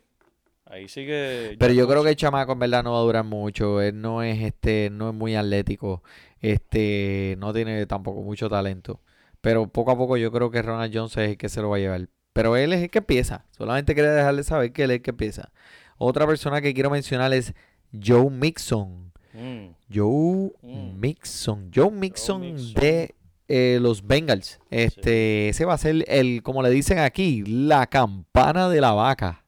[0.66, 1.56] ahí sigue.
[1.59, 3.80] Pero yo creo que el chamaco en verdad no va a durar mucho.
[3.80, 6.02] Él no es este, no es muy atlético.
[6.40, 9.00] Este, no tiene tampoco mucho talento.
[9.40, 11.76] Pero poco a poco yo creo que Ronald Jones es el que se lo va
[11.76, 12.09] a llevar.
[12.32, 13.46] Pero él es el que empieza.
[13.50, 15.50] Solamente quería dejarle saber que él es el que empieza.
[15.98, 17.54] Otra persona que quiero mencionar es
[17.92, 19.12] Joe Mixon.
[19.33, 20.99] Mm, Joe Mm.
[21.01, 21.70] Mixon.
[21.75, 22.75] Joe Mixon Mixon.
[22.75, 23.14] de
[23.49, 24.59] eh, los Bengals.
[24.70, 29.44] Este, ese va a ser el, como le dicen aquí, la campana de la vaca.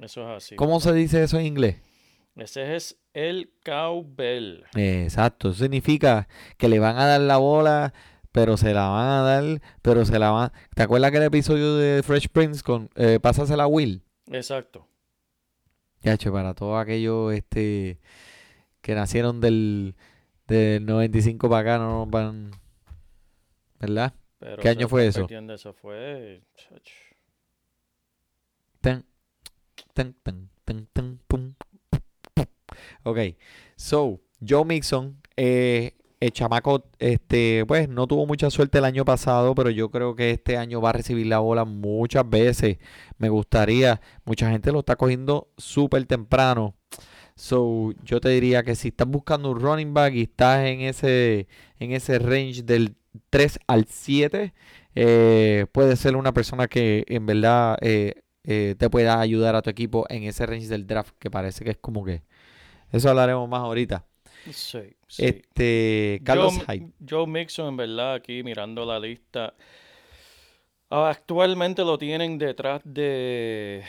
[0.00, 0.56] Eso es así.
[0.56, 1.76] ¿Cómo se dice eso en inglés?
[2.36, 4.64] Ese es el cowbell.
[4.74, 7.94] Exacto, eso significa que le van a dar la bola,
[8.32, 10.52] pero se la van a dar, pero se la van...
[10.74, 14.02] ¿Te acuerdas que el episodio de Fresh Prince con eh, Pásasela a Will?
[14.30, 14.86] Exacto.
[16.02, 17.98] Para todos aquellos este,
[18.80, 19.96] que nacieron del,
[20.46, 22.52] del 95 para acá, no nos van...
[23.80, 24.14] ¿Verdad?
[24.38, 25.22] Pero ¿Qué año fue eso?
[25.22, 26.42] perdiendo, Eso fue.
[28.80, 29.04] Tan,
[29.92, 31.54] tan, tan, tan, tan, pum.
[33.02, 33.18] Ok,
[33.76, 39.54] so, Joe Mixon, eh, el chamaco, este, pues no tuvo mucha suerte el año pasado,
[39.54, 42.78] pero yo creo que este año va a recibir la bola muchas veces.
[43.18, 46.74] Me gustaría, mucha gente lo está cogiendo súper temprano.
[47.36, 51.48] So, yo te diría que si estás buscando un running back y estás en ese,
[51.78, 52.96] en ese range del
[53.30, 54.54] 3 al 7,
[54.94, 59.70] eh, puede ser una persona que en verdad eh, eh, te pueda ayudar a tu
[59.70, 62.22] equipo en ese range del draft, que parece que es como que...
[62.92, 64.06] Eso hablaremos más ahorita.
[64.50, 65.24] Sí, sí.
[65.24, 66.92] Este, Carlos Joe, Hyde.
[67.08, 69.54] Joe Mixon, en verdad, aquí mirando la lista,
[70.90, 73.82] actualmente lo tienen detrás de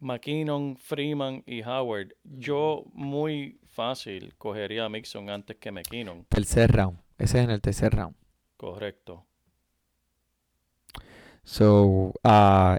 [0.00, 2.14] McKinnon, Freeman y Howard.
[2.22, 6.26] Yo muy fácil cogería a Mixon antes que McKinnon.
[6.28, 6.98] Tercer round.
[7.18, 8.14] Ese es en el tercer round.
[8.56, 9.24] Correcto.
[11.42, 12.12] So,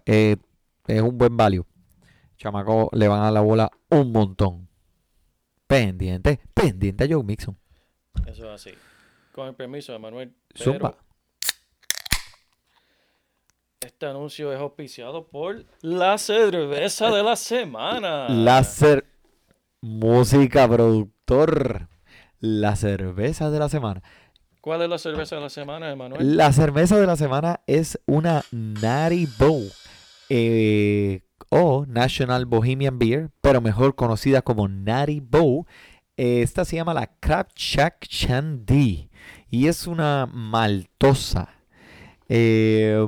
[0.05, 0.37] eh,
[0.87, 1.65] es un buen value.
[2.37, 4.64] Chamaco le van a la bola un montón.
[5.75, 7.57] Pendiente, pendiente a Joe Mixon.
[8.25, 8.71] Eso es así.
[9.33, 10.33] Con el permiso de Manuel.
[10.55, 10.91] Zumba.
[10.91, 11.05] Pero
[13.81, 18.29] este anuncio es auspiciado por la cerveza de la semana.
[18.29, 19.05] Láser
[19.81, 21.89] Música Productor.
[22.39, 24.01] La cerveza de la semana.
[24.61, 26.37] ¿Cuál es la cerveza de la semana, Emanuel?
[26.37, 29.69] La cerveza de la semana es una Natty Bow
[30.29, 35.65] eh, o National Bohemian Beer, pero mejor conocida como Natty Bow.
[36.17, 39.09] Esta se llama la Crab Shack Shandy
[39.49, 41.49] y es una maltosa.
[42.29, 43.07] Eh,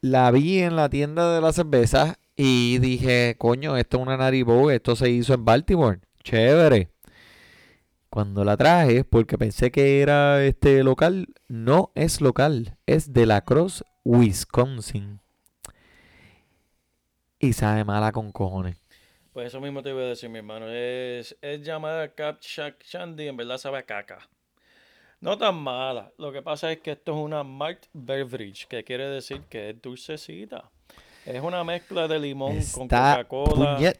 [0.00, 4.42] la vi en la tienda de la cerveza y dije, coño, esto es una Natty
[4.42, 6.00] Bow, esto se hizo en Baltimore.
[6.22, 6.90] Chévere.
[8.10, 13.40] Cuando la traje, porque pensé que era este local, no es local, es de La
[13.40, 15.20] Crosse, Wisconsin.
[17.44, 18.80] Y sabe mala con cojones.
[19.34, 20.66] Pues eso mismo te voy a decir, mi hermano.
[20.66, 24.26] Es, es llamada Cap Shack Shandy, en verdad sabe a caca.
[25.20, 26.10] No tan mala.
[26.16, 29.82] Lo que pasa es que esto es una malt beverage, que quiere decir que es
[29.82, 30.70] dulcecita.
[31.26, 33.92] Es una mezcla de limón con Coca-Cola,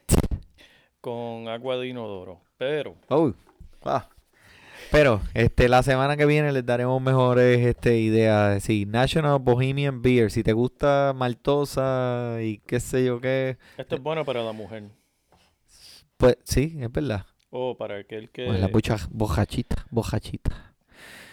[1.02, 2.40] con agua de inodoro.
[2.57, 3.30] Pero, Oh,
[3.85, 4.09] ah.
[4.94, 8.62] Pero este la semana que viene les daremos mejores este, ideas.
[8.62, 10.30] Sí, National Bohemian Beer.
[10.30, 13.57] Si te gusta maltosa y qué sé yo qué.
[13.76, 14.85] esto es bueno para la mujer.
[16.16, 17.26] Pues sí, es verdad.
[17.50, 18.46] O para aquel que...
[18.46, 20.74] Pues la bucha- bojachita, bojachita.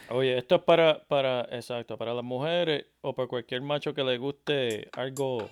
[0.10, 4.18] Oye, esto es para, para, exacto, para las mujeres o para cualquier macho que le
[4.18, 5.48] guste algo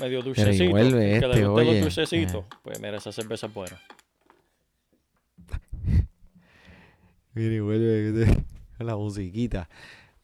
[0.00, 0.70] medio dulcecito.
[0.70, 1.72] vuelve que este, le guste oye.
[1.72, 2.44] los dulcecitos.
[2.62, 3.76] Pues mira, esa cerveza es buena.
[7.40, 8.44] Mire, vuelve
[8.80, 9.66] la musiquita.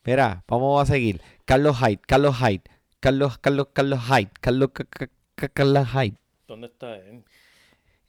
[0.04, 1.22] Mira, vamos a seguir.
[1.46, 2.62] Carlos Hyde, Carlos Hyde,
[3.00, 6.18] Carlos, Carlos, Carlos Hyde, Carlos, Ca- Ca- Ca- Carlos Hyde.
[6.46, 7.24] ¿Dónde está él?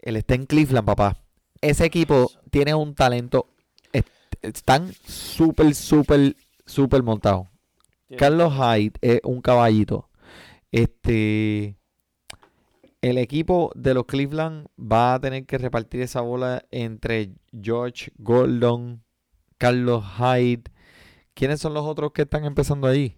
[0.02, 1.18] Él está en Cleveland, papá.
[1.62, 3.48] Ese equipo tiene un talento.
[3.94, 4.08] est-
[4.42, 7.48] Están súper, súper, súper montados.
[8.18, 10.10] Carlos Hyde es un caballito.
[10.70, 11.78] Este.
[13.08, 19.02] El equipo de los Cleveland va a tener que repartir esa bola entre George Gordon,
[19.58, 20.64] Carlos Hyde.
[21.34, 23.18] ¿Quiénes son los otros que están empezando ahí?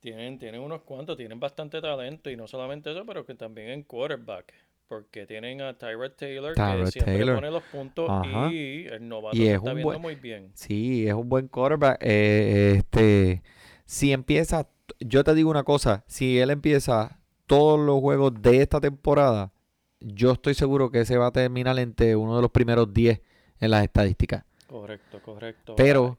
[0.00, 3.82] Tienen, tienen unos cuantos, tienen bastante talento y no solamente eso, pero que también en
[3.84, 4.52] quarterback.
[4.88, 7.36] porque tienen a Tyrod Taylor Tyrod que siempre Taylor.
[7.36, 8.52] pone los puntos Ajá.
[8.52, 10.50] y el novato Y se es está un viendo buen- muy bien.
[10.54, 11.96] Sí, es un buen quarterback.
[12.02, 13.42] Eh, este,
[13.86, 14.68] si empieza,
[15.00, 17.21] yo te digo una cosa, si él empieza
[17.56, 19.52] todos los juegos de esta temporada,
[20.00, 23.20] yo estoy seguro que ese va a terminar entre uno de los primeros 10
[23.60, 24.44] en las estadísticas.
[24.66, 25.74] Correcto, correcto.
[25.76, 26.18] Pero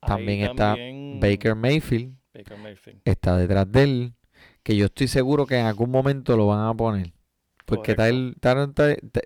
[0.00, 0.76] también está
[1.20, 3.00] Baker Mayfield, Baker Mayfield.
[3.04, 4.14] está detrás de él,
[4.62, 7.12] que yo estoy seguro que en algún momento lo van a poner.
[7.66, 7.94] Porque.
[7.94, 8.72] Taylor, Taylor-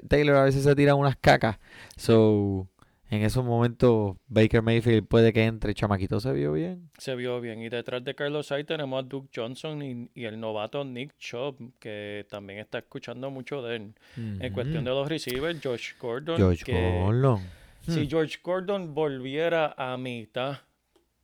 [0.09, 1.59] Taylor a veces se tira unas cacas.
[1.97, 2.69] So,
[3.11, 5.75] en esos momentos Baker Mayfield puede que entre.
[5.75, 6.91] Chamaquito se vio bien.
[6.99, 7.63] Se vio bien.
[7.63, 11.73] Y detrás de Carlos Hyde tenemos a Duke Johnson y, y el novato Nick Chubb,
[11.79, 13.95] que también está escuchando mucho de él.
[14.17, 16.37] En cuestión de los receivers, Josh Gordon.
[16.37, 17.41] George que Gordon.
[17.89, 18.09] Si Hmm.
[18.09, 20.59] George Gordon volviera a mitad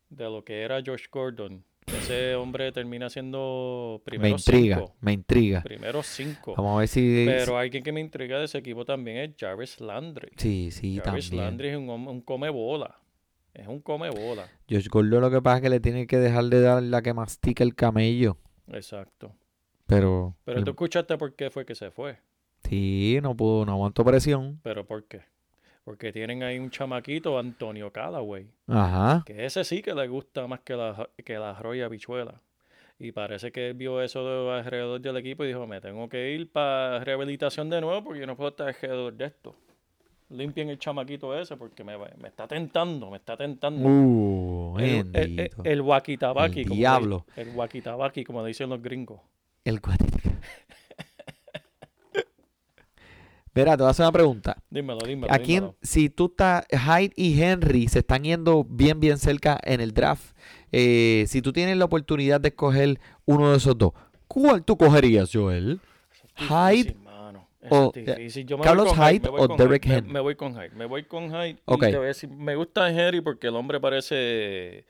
[0.08, 1.62] de lo que era Josh Gordon,
[2.04, 4.94] ese hombre termina siendo Me primero intriga, cinco.
[5.00, 5.62] me intriga.
[5.62, 6.54] Primero cinco.
[6.56, 7.24] Vamos a ver si...
[7.26, 10.30] Pero alguien que me intriga de ese equipo también es Jarvis Landry.
[10.36, 11.44] Sí, sí, Jarvis también.
[11.46, 12.98] Landry es un, un come bola.
[13.52, 14.48] Es un come bola.
[14.68, 17.14] George Gordon lo que pasa es que le tiene que dejar de dar la que
[17.14, 18.36] mastica el camello.
[18.68, 19.32] Exacto.
[19.86, 20.36] Pero...
[20.44, 22.18] Pero tú escuchaste por qué fue que se fue.
[22.68, 24.58] Sí, no pudo, no aguantó presión.
[24.62, 25.22] ¿Pero por qué?
[25.84, 29.22] Porque tienen ahí un chamaquito, Antonio Callaway, Ajá.
[29.26, 32.40] que ese sí que le gusta más que la, que la roya bichuela.
[32.98, 36.30] Y parece que él vio eso de alrededor del equipo y dijo, me tengo que
[36.32, 39.54] ir para rehabilitación de nuevo porque yo no puedo estar alrededor de esto.
[40.30, 43.86] Limpien el chamaquito ese porque me, va- me está tentando, me está tentando.
[43.86, 45.82] Uh, el, el, el, el
[46.62, 47.26] El como diablo.
[47.36, 47.52] el
[48.24, 49.20] como dicen los gringos.
[49.64, 50.30] El guatica.
[53.54, 54.56] Verá, te voy a hacer una pregunta.
[54.68, 55.32] Dímelo, dímelo.
[55.32, 55.76] ¿A quién, dímelo.
[55.82, 60.36] si tú estás, Hyde y Henry se están yendo bien, bien cerca en el draft,
[60.72, 63.92] eh, si tú tienes la oportunidad de escoger uno de esos dos,
[64.26, 65.80] ¿cuál tú cogerías, Joel?
[66.36, 66.96] Hyde
[67.70, 67.92] o-.
[67.94, 70.12] Yo Carlos con Hyde o Me- Henry.
[70.12, 70.70] Me, voy con Hyde.
[70.70, 71.58] Me voy con Hyde.
[71.64, 71.84] Ok.
[71.84, 74.84] Y te voy a decir, me gusta Henry porque el hombre parece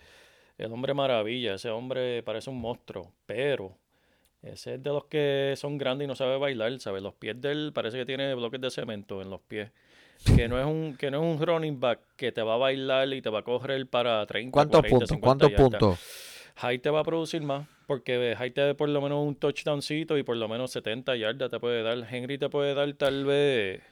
[0.58, 1.54] el hombre maravilla.
[1.54, 3.12] Ese hombre parece un monstruo.
[3.26, 3.76] Pero
[4.44, 7.02] ese es de los que son grandes y no sabe bailar, ¿sabes?
[7.02, 9.70] Los pies de él parece que tiene bloques de cemento en los pies.
[10.36, 13.12] Que no es un que no es un running back que te va a bailar
[13.12, 15.08] y te va a correr para 30, ¿Cuántos 40, puntos?
[15.08, 15.98] 50 ¿Cuántos puntos?
[16.62, 20.16] Hyde te va a producir más, porque Hyde te da por lo menos un touchdowncito
[20.16, 22.06] y por lo menos 70 yardas te puede dar.
[22.08, 23.82] Henry te puede dar tal vez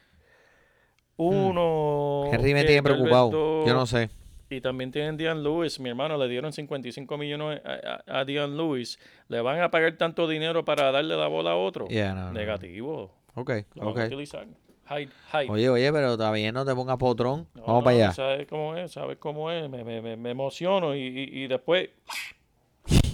[1.17, 2.25] uno.
[2.25, 2.33] Hmm.
[2.33, 3.65] Henry me tiene preocupado.
[3.65, 4.09] Yo no sé.
[4.53, 8.99] Y también tienen Dian Lewis, mi hermano, le dieron 55 millones a, a, Lewis.
[9.27, 11.87] ¿Le van a pagar tanto dinero para darle la bola a otro?
[11.87, 12.31] Yeah, no.
[12.31, 13.11] Negativo.
[13.33, 13.95] Ok, Lo ok.
[13.95, 14.47] van a utilizar.
[14.89, 15.49] Hyde, Hyde.
[15.49, 17.47] Oye, oye, pero todavía no te pongas potrón.
[17.55, 18.11] No, Vamos para allá.
[18.11, 19.67] Sabes cómo es, sabes cómo es.
[19.69, 21.89] Me, me, me, emociono y, y, y después.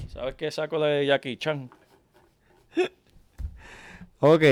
[0.07, 1.69] ¿Sabes qué saco la de Jackie Chan?
[4.19, 4.43] Ok.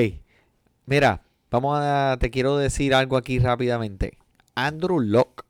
[0.86, 1.22] Mira,
[1.52, 2.16] vamos a.
[2.20, 4.18] Te quiero decir algo aquí rápidamente.
[4.56, 5.44] Andrew Locke.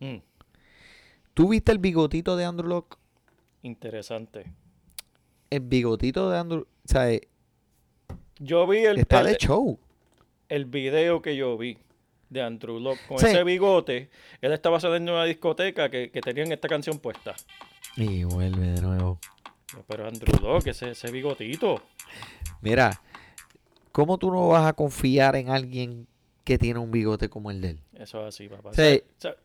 [0.00, 0.16] Mm,
[1.34, 2.96] ¿Tú viste el bigotito de Andrew Locke?
[3.64, 4.52] interesante.
[5.50, 6.62] El bigotito de Andrew.
[6.62, 7.28] O sea, eh,
[8.38, 9.78] Yo vi el, está el, de show.
[10.48, 11.78] el video que yo vi
[12.30, 13.26] de Andrew Locke con Sí.
[13.26, 14.10] ese bigote.
[14.40, 17.34] Él estaba saliendo de una discoteca que, que tenían esta canción puesta.
[17.96, 19.18] Y vuelve de nuevo.
[19.86, 21.82] Pero Andrew Locke, ese, ese bigotito.
[22.62, 23.00] Mira,
[23.92, 26.06] ¿cómo tú no vas a confiar en alguien
[26.44, 27.80] que tiene un bigote como el de él?
[27.94, 28.70] Eso es así, papá.
[28.74, 29.02] Sí.
[29.18, 29.38] ¿Sabes,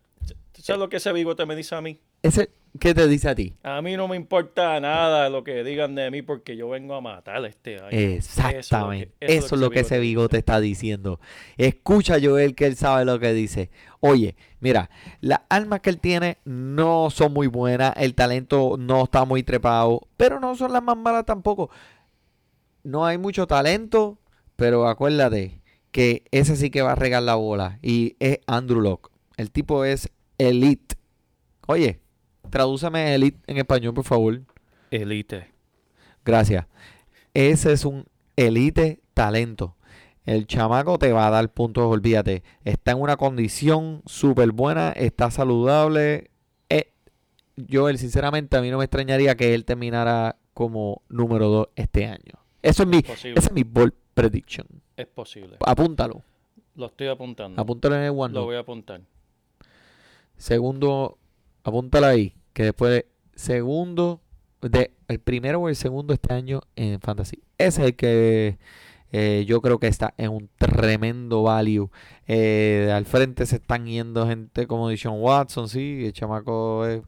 [0.58, 2.00] sabes- sabes lo que ese bigote me dice a mí?
[2.24, 3.56] Ese, ¿Qué te dice a ti?
[3.64, 7.02] A mí no me importa nada lo que digan de mí porque yo vengo a
[7.02, 7.88] matar este año.
[7.90, 9.14] Exactamente.
[9.20, 11.20] Eso Eso es lo que ese bigote está diciendo.
[11.58, 13.72] Escucha, Joel, que él sabe lo que dice.
[14.00, 14.90] Oye, mira,
[15.22, 17.94] las armas que él tiene no son muy buenas.
[17.98, 20.08] El talento no está muy trepado.
[20.18, 21.72] Pero no son las más malas tampoco.
[22.84, 24.20] No hay mucho talento.
[24.56, 27.80] Pero acuérdate que ese sí que va a regar la bola.
[27.82, 29.10] Y es Andrew Locke.
[29.38, 30.96] El tipo es elite.
[31.68, 32.00] Oye,
[32.50, 34.42] tradúceme elite en español, por favor.
[34.92, 35.52] Elite.
[36.24, 36.66] Gracias.
[37.34, 39.76] Ese es un elite talento.
[40.26, 42.44] El chamaco te va a dar puntos, olvídate.
[42.66, 46.32] Está en una condición súper buena, está saludable.
[46.70, 46.92] Eh,
[47.72, 52.34] Joel, sinceramente, a mí no me extrañaría que él terminara como número 2 este año.
[52.62, 54.68] Eso es mi, ese es mi bold prediction.
[54.98, 55.58] Es posible.
[55.66, 56.24] Apúntalo.
[56.76, 57.62] Lo estoy apuntando.
[57.62, 58.46] Apúntalo en el Lo OneNote.
[58.46, 59.02] voy a apuntar.
[60.38, 61.18] Segundo,
[61.64, 62.36] apúntalo ahí.
[62.54, 64.22] Que después, de- segundo,
[64.62, 67.42] de, el primero o el segundo este año en Fantasy.
[67.58, 68.58] Ese es el que
[69.12, 71.90] eh, yo creo que está en un tremendo value.
[72.28, 77.02] Eh, al frente se están yendo gente como Dishon Watson, sí, el chamaco es-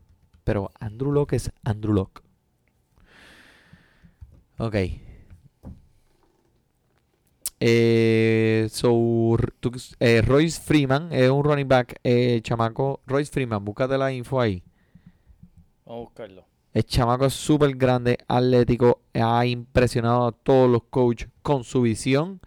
[0.43, 2.21] Pero Andrew Locke es Andrew Locke.
[4.57, 4.75] Ok.
[7.59, 13.01] Eh, so, tú- eh, Royce Freeman es un running back, eh, chamaco.
[13.05, 14.63] Royce Freeman, búscate la info ahí.
[15.85, 16.45] Vamos a buscarlo.
[16.73, 22.39] El chamaco es súper grande, atlético, ha impresionado a todos los coaches con su visión.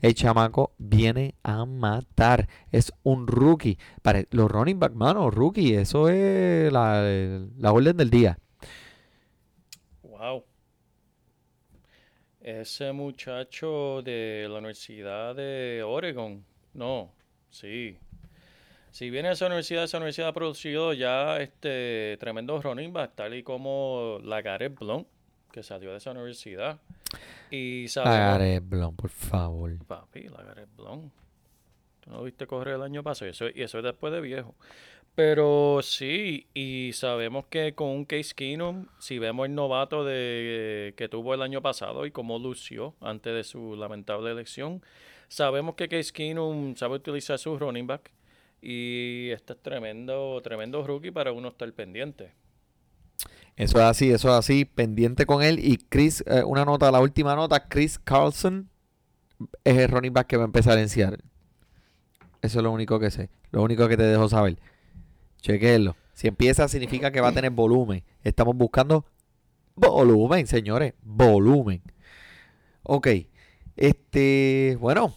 [0.00, 2.48] El chamaco viene a matar.
[2.72, 3.78] Es un rookie.
[4.02, 7.02] Pare- los running back, mano, rookie, eso es la,
[7.58, 8.38] la orden del día.
[10.02, 10.44] Wow.
[12.40, 16.42] Ese muchacho de la Universidad de Oregon.
[16.72, 17.12] No,
[17.50, 17.98] sí.
[18.90, 23.34] Si viene a esa universidad, esa universidad ha producido ya este tremendo running back, tal
[23.34, 25.06] y como Lagares Blount,
[25.52, 26.80] que salió de esa universidad.
[27.50, 29.76] Y sabemos, Blon, por favor.
[29.86, 31.12] papi, Lagares Blount.
[32.00, 33.28] ¿Tú no lo viste correr el año pasado?
[33.28, 34.54] Y eso, y eso es después de viejo.
[35.22, 41.10] Pero sí, y sabemos que con un Case Keenum, si vemos el novato de, que
[41.10, 44.82] tuvo el año pasado y cómo lució antes de su lamentable elección,
[45.28, 48.10] sabemos que Case Keenum sabe utilizar su running back
[48.62, 52.32] y este es tremendo, tremendo rookie para uno estar pendiente.
[53.56, 54.64] Eso es así, eso es así.
[54.64, 55.58] Pendiente con él.
[55.62, 58.70] Y Chris, eh, una nota, la última nota, Chris Carlson
[59.64, 61.22] es el running back que va a empezar en Seattle.
[62.40, 63.28] Eso es lo único que sé.
[63.50, 64.56] Lo único que te dejo saber.
[65.40, 65.96] Chequenlo.
[66.14, 68.04] Si empieza significa que va a tener volumen.
[68.22, 69.06] Estamos buscando
[69.74, 70.94] volumen, señores.
[71.02, 71.82] Volumen.
[72.82, 73.08] Ok.
[73.76, 75.14] Este, bueno.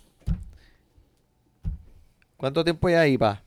[2.37, 3.41] ¿Cuánto tiempo hay ahí, pa?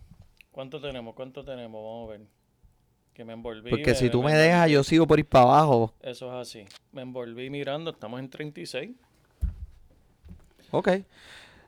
[0.50, 1.14] ¿Cuánto tenemos?
[1.14, 1.82] ¿Cuánto tenemos?
[1.82, 2.26] Vamos a ver.
[3.12, 3.70] Que me envolví.
[3.70, 5.94] Porque si tú me dejas, yo sigo por ir para abajo.
[6.02, 6.66] Eso es así.
[6.92, 8.90] Me envolví mirando, estamos en 36.
[10.70, 10.90] Ok.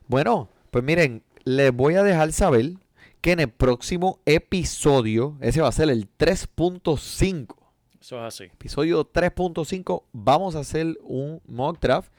[0.06, 2.72] Bueno, pues miren, les voy a dejar saber
[3.20, 7.56] que en el próximo episodio, ese va a ser el 3.5.
[8.00, 8.44] Eso es así.
[8.44, 12.10] Episodio 3.5, vamos a hacer un mock draft.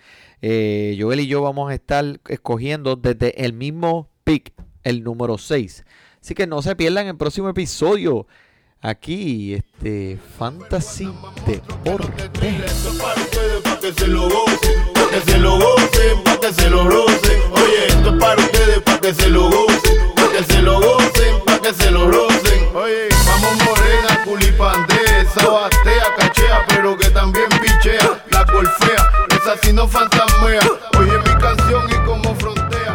[0.42, 5.86] Eh, Joel y yo vamos a estar escogiendo desde el mismo pick, el número 6.
[6.22, 8.28] Así que no se pierdan el próximo episodio.
[8.82, 11.10] Aquí, este, Fantasy
[11.46, 12.50] Deporte.
[12.66, 16.40] Esto es para ustedes, para que se lo gocen, para que se lo gocen, para
[16.40, 17.42] que se lo rocen.
[17.52, 19.98] Oye, esto es para ustedes, para que se lo gocen,
[20.40, 22.70] que se lo gocen, para que se lo rocen.
[22.74, 28.24] Oye, vamos morena, culipandea, esa batea, cachea, pero que también pichea.
[28.32, 30.62] La golfea, esa sí no fantasmea.
[30.98, 32.89] Oye, mi canción y como frontera.